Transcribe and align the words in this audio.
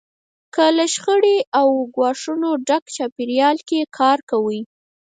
که 0.53 0.65
له 0.77 0.85
شخړې 0.93 1.37
او 1.59 1.67
ګواښونو 1.95 2.49
ډک 2.67 2.83
چاپېریال 2.95 3.57
کې 3.67 3.79
کار 3.97 4.17
کوئ. 4.29 4.59